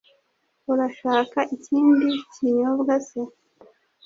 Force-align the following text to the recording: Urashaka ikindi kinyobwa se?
Urashaka 0.71 1.39
ikindi 1.55 2.09
kinyobwa 2.33 2.95
se? 3.07 3.21